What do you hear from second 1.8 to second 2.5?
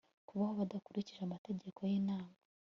y'imana